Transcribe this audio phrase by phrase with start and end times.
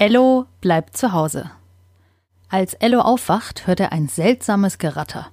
[0.00, 1.50] Ello bleibt zu Hause.
[2.48, 5.30] Als Ello aufwacht, hört er ein seltsames Geratter.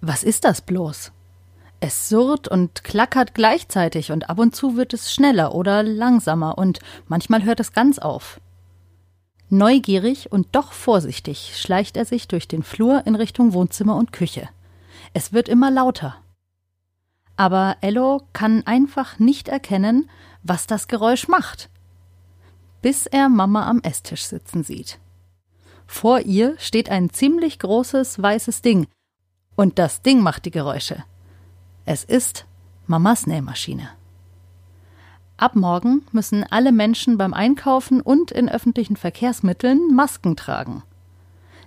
[0.00, 1.12] Was ist das bloß?
[1.80, 6.78] Es surrt und klackert gleichzeitig und ab und zu wird es schneller oder langsamer und
[7.06, 8.40] manchmal hört es ganz auf.
[9.50, 14.48] Neugierig und doch vorsichtig schleicht er sich durch den Flur in Richtung Wohnzimmer und Küche.
[15.12, 16.16] Es wird immer lauter.
[17.36, 20.08] Aber Ello kann einfach nicht erkennen,
[20.42, 21.68] was das Geräusch macht,
[22.82, 24.98] bis er Mama am Esstisch sitzen sieht.
[25.86, 28.86] Vor ihr steht ein ziemlich großes weißes Ding,
[29.56, 31.02] und das Ding macht die Geräusche.
[31.84, 32.46] Es ist
[32.86, 33.88] Mamas Nähmaschine.
[35.36, 40.82] Ab morgen müssen alle Menschen beim Einkaufen und in öffentlichen Verkehrsmitteln Masken tragen.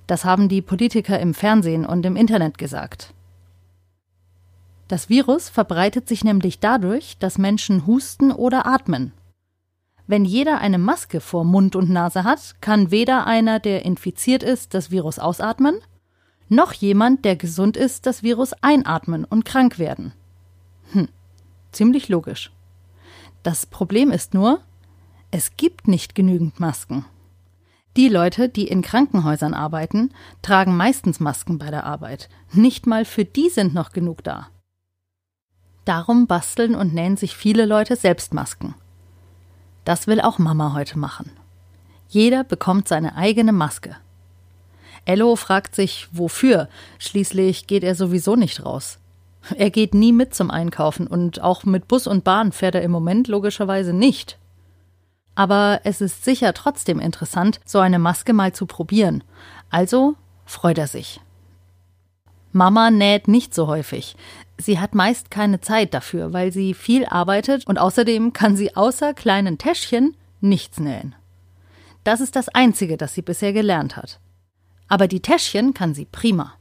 [0.08, 3.14] Das haben die Politiker im Fernsehen und im Internet gesagt.
[4.88, 9.14] Das Virus verbreitet sich nämlich dadurch, dass Menschen husten oder atmen.
[10.12, 14.74] Wenn jeder eine Maske vor Mund und Nase hat, kann weder einer, der infiziert ist,
[14.74, 15.76] das Virus ausatmen,
[16.50, 20.12] noch jemand, der gesund ist, das Virus einatmen und krank werden.
[20.92, 21.08] Hm,
[21.72, 22.52] ziemlich logisch.
[23.42, 24.60] Das Problem ist nur,
[25.32, 27.06] es gibt nicht genügend Masken.
[27.96, 32.28] Die Leute, die in Krankenhäusern arbeiten, tragen meistens Masken bei der Arbeit.
[32.52, 34.50] Nicht mal für die sind noch genug da.
[35.86, 38.76] Darum basteln und nähen sich viele Leute selbst Masken.
[39.86, 41.32] Das will auch Mama heute machen.
[42.10, 43.96] Jeder bekommt seine eigene Maske.
[45.06, 46.68] Ello fragt sich, wofür?
[47.00, 49.00] Schließlich geht er sowieso nicht raus.
[49.58, 52.92] Er geht nie mit zum Einkaufen und auch mit Bus und Bahn fährt er im
[52.92, 54.38] Moment logischerweise nicht.
[55.34, 59.24] Aber es ist sicher trotzdem interessant, so eine Maske mal zu probieren.
[59.70, 61.20] Also freut er sich.
[62.52, 64.16] Mama näht nicht so häufig.
[64.62, 69.16] Sie hat meist keine Zeit dafür, weil sie viel arbeitet und außerdem kann sie außer
[69.16, 71.16] kleinen Täschchen nichts nähen.
[72.04, 74.20] Das ist das Einzige, das sie bisher gelernt hat.
[74.88, 76.54] Aber die Täschchen kann sie prima.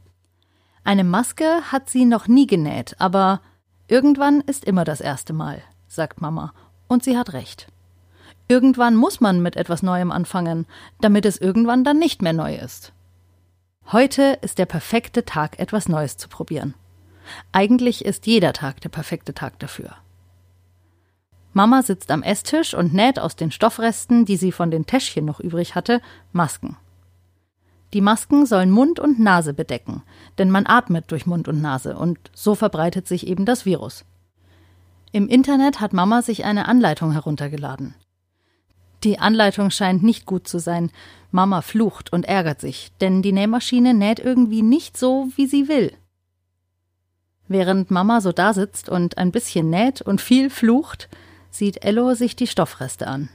[0.83, 3.39] Eine Maske hat sie noch nie genäht, aber
[3.87, 6.53] irgendwann ist immer das erste Mal, sagt Mama,
[6.87, 7.67] und sie hat recht.
[8.47, 10.65] Irgendwann muss man mit etwas Neuem anfangen,
[11.01, 12.93] damit es irgendwann dann nicht mehr neu ist.
[13.91, 16.73] Heute ist der perfekte Tag, etwas Neues zu probieren.
[17.51, 19.95] Eigentlich ist jeder Tag der perfekte Tag dafür.
[21.53, 25.39] Mama sitzt am Esstisch und näht aus den Stoffresten, die sie von den Täschchen noch
[25.39, 26.01] übrig hatte,
[26.31, 26.77] Masken.
[27.93, 30.03] Die Masken sollen Mund und Nase bedecken,
[30.37, 34.05] denn man atmet durch Mund und Nase und so verbreitet sich eben das Virus.
[35.11, 37.95] Im Internet hat Mama sich eine Anleitung heruntergeladen.
[39.03, 40.89] Die Anleitung scheint nicht gut zu sein.
[41.31, 45.91] Mama flucht und ärgert sich, denn die Nähmaschine näht irgendwie nicht so, wie sie will.
[47.51, 51.09] Während Mama so dasitzt und ein bisschen näht und viel flucht,
[51.49, 53.29] sieht Ello sich die Stoffreste an.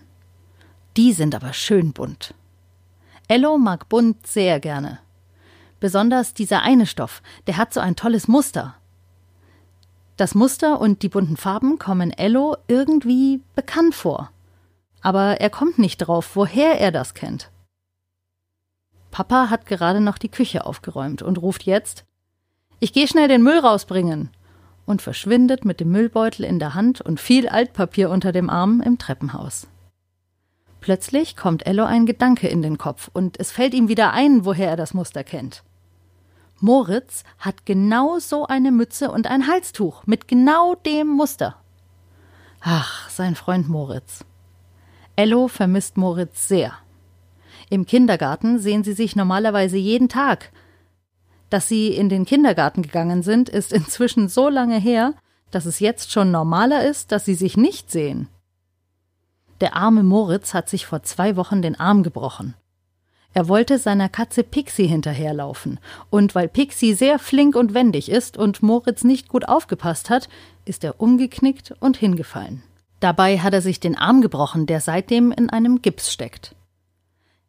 [0.96, 2.32] Die sind aber schön bunt.
[3.28, 5.00] Ello mag bunt sehr gerne.
[5.80, 8.76] Besonders dieser eine Stoff, der hat so ein tolles Muster.
[10.16, 14.30] Das Muster und die bunten Farben kommen Ello irgendwie bekannt vor
[15.06, 17.52] aber er kommt nicht drauf, woher er das kennt.
[19.12, 22.04] Papa hat gerade noch die Küche aufgeräumt und ruft jetzt
[22.78, 24.30] Ich geh schnell den Müll rausbringen
[24.84, 28.98] und verschwindet mit dem Müllbeutel in der Hand und viel Altpapier unter dem Arm im
[28.98, 29.66] Treppenhaus.
[30.80, 34.68] Plötzlich kommt Ello ein Gedanke in den Kopf und es fällt ihm wieder ein, woher
[34.68, 35.64] er das Muster kennt.
[36.60, 41.56] Moritz hat genau so eine Mütze und ein Halstuch mit genau dem Muster.
[42.60, 44.24] Ach, sein Freund Moritz.
[45.16, 46.72] Ello vermisst Moritz sehr.
[47.68, 50.52] Im Kindergarten sehen sie sich normalerweise jeden Tag.
[51.50, 55.14] Dass sie in den Kindergarten gegangen sind, ist inzwischen so lange her,
[55.50, 58.28] dass es jetzt schon normaler ist, dass sie sich nicht sehen.
[59.60, 62.54] Der arme Moritz hat sich vor zwei Wochen den Arm gebrochen.
[63.32, 65.78] Er wollte seiner Katze Pixie hinterherlaufen,
[66.10, 70.28] und weil Pixie sehr flink und wendig ist und Moritz nicht gut aufgepasst hat,
[70.64, 72.62] ist er umgeknickt und hingefallen.
[73.00, 76.55] Dabei hat er sich den Arm gebrochen, der seitdem in einem Gips steckt.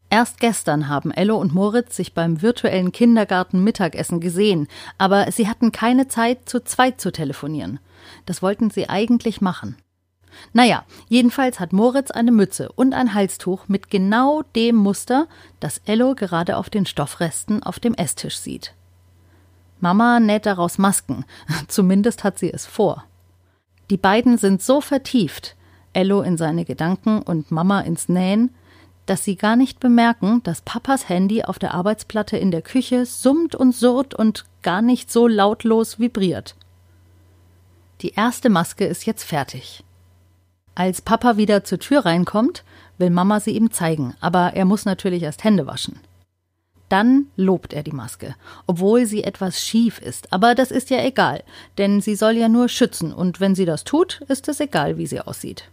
[0.10, 4.68] Erst gestern haben Ello und Moritz sich beim virtuellen Kindergarten Mittagessen gesehen,
[4.98, 7.80] aber sie hatten keine Zeit, zu zweit zu telefonieren.
[8.26, 9.76] Das wollten sie eigentlich machen.
[10.54, 15.28] Naja, jedenfalls hat Moritz eine Mütze und ein Halstuch mit genau dem Muster,
[15.60, 18.74] das Ello gerade auf den Stoffresten auf dem Esstisch sieht.
[19.80, 21.26] Mama näht daraus Masken,
[21.68, 23.04] zumindest hat sie es vor.
[23.90, 25.56] Die beiden sind so vertieft,
[25.94, 28.54] Ello in seine Gedanken und Mama ins Nähen,
[29.08, 33.56] dass sie gar nicht bemerken, dass Papas Handy auf der Arbeitsplatte in der Küche summt
[33.56, 36.56] und surrt und gar nicht so lautlos vibriert.
[38.02, 39.84] Die erste Maske ist jetzt fertig.
[40.76, 42.64] Als Papa wieder zur Tür reinkommt,
[43.00, 46.00] will Mama sie ihm zeigen, aber er muss natürlich erst Hände waschen.
[46.90, 51.44] Dann lobt er die Maske, obwohl sie etwas schief ist, aber das ist ja egal,
[51.78, 55.08] denn sie soll ja nur schützen, und wenn sie das tut, ist es egal, wie
[55.08, 55.70] sie aussieht.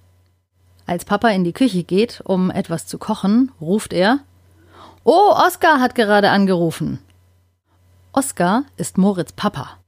[0.86, 4.20] Als Papa in die Küche geht, um etwas zu kochen, ruft er
[5.02, 6.98] Oh, Oskar hat gerade angerufen.
[8.12, 9.78] Oskar ist Moritz Papa.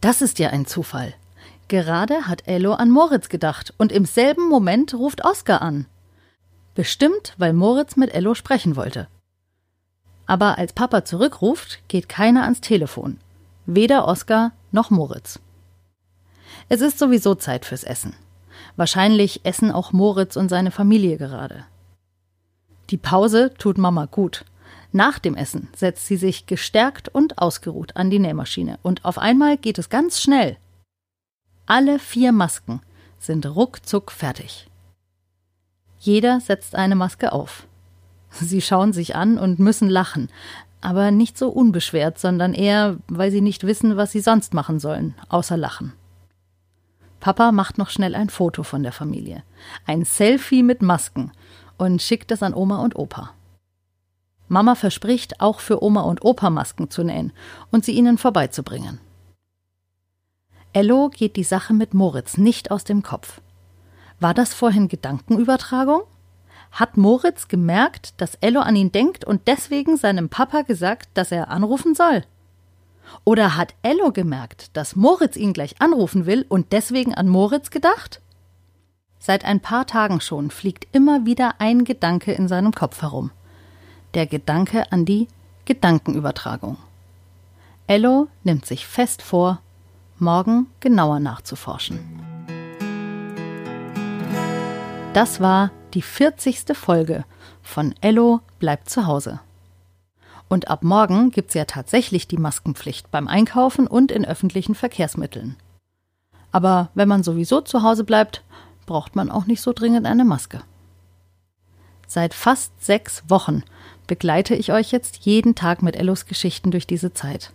[0.00, 1.14] Das ist ja ein Zufall.
[1.68, 5.86] Gerade hat Ello an Moritz gedacht und im selben Moment ruft Oskar an.
[6.74, 9.08] Bestimmt, weil Moritz mit Ello sprechen wollte.
[10.26, 13.18] Aber als Papa zurückruft, geht keiner ans Telefon.
[13.64, 15.40] Weder Oskar noch Moritz.
[16.68, 18.14] Es ist sowieso Zeit fürs Essen.
[18.76, 21.64] Wahrscheinlich essen auch Moritz und seine Familie gerade.
[22.90, 24.44] Die Pause tut Mama gut.
[24.92, 29.56] Nach dem Essen setzt sie sich gestärkt und ausgeruht an die Nähmaschine und auf einmal
[29.56, 30.56] geht es ganz schnell.
[31.66, 32.80] Alle vier Masken
[33.18, 34.68] sind ruckzuck fertig.
[35.98, 37.66] Jeder setzt eine Maske auf.
[38.30, 40.28] Sie schauen sich an und müssen lachen,
[40.80, 45.14] aber nicht so unbeschwert, sondern eher, weil sie nicht wissen, was sie sonst machen sollen,
[45.28, 45.92] außer lachen.
[47.26, 49.42] Papa macht noch schnell ein Foto von der Familie.
[49.84, 51.32] Ein Selfie mit Masken
[51.76, 53.32] und schickt es an Oma und Opa.
[54.46, 57.32] Mama verspricht, auch für Oma und Opa Masken zu nähen
[57.72, 59.00] und sie ihnen vorbeizubringen.
[60.72, 63.40] Ello geht die Sache mit Moritz nicht aus dem Kopf.
[64.20, 66.02] War das vorhin Gedankenübertragung?
[66.70, 71.48] Hat Moritz gemerkt, dass Ello an ihn denkt und deswegen seinem Papa gesagt, dass er
[71.48, 72.22] anrufen soll?
[73.24, 78.20] Oder hat Ello gemerkt, dass Moritz ihn gleich anrufen will und deswegen an Moritz gedacht?
[79.18, 83.30] Seit ein paar Tagen schon fliegt immer wieder ein Gedanke in seinem Kopf herum.
[84.14, 85.28] Der Gedanke an die
[85.64, 86.76] Gedankenübertragung.
[87.88, 89.60] Ello nimmt sich fest vor,
[90.18, 91.98] morgen genauer nachzuforschen.
[95.12, 96.76] Das war die 40.
[96.76, 97.24] Folge
[97.62, 99.40] von Ello bleibt zu Hause.
[100.48, 105.56] Und ab morgen gibt's ja tatsächlich die Maskenpflicht beim Einkaufen und in öffentlichen Verkehrsmitteln.
[106.52, 108.42] Aber wenn man sowieso zu Hause bleibt,
[108.86, 110.62] braucht man auch nicht so dringend eine Maske.
[112.06, 113.64] Seit fast sechs Wochen
[114.06, 117.50] begleite ich euch jetzt jeden Tag mit Ellos Geschichten durch diese Zeit.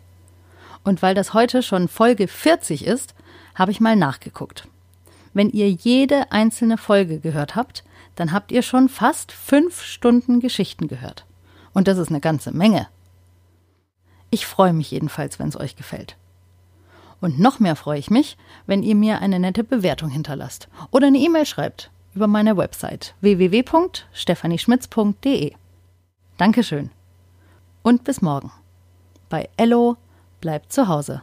[0.83, 3.15] Und weil das heute schon Folge 40 ist,
[3.55, 4.67] habe ich mal nachgeguckt.
[5.33, 7.83] Wenn ihr jede einzelne Folge gehört habt,
[8.15, 11.25] dann habt ihr schon fast fünf Stunden Geschichten gehört.
[11.73, 12.88] Und das ist eine ganze Menge.
[14.29, 16.15] Ich freue mich jedenfalls, wenn es euch gefällt.
[17.19, 21.19] Und noch mehr freue ich mich, wenn ihr mir eine nette Bewertung hinterlasst oder eine
[21.19, 25.53] E-Mail schreibt über meine Website www.stephanieschmitz.de.
[26.38, 26.89] Dankeschön.
[27.83, 28.51] Und bis morgen
[29.29, 29.97] bei Ello
[30.41, 31.21] bleibt zu Hause.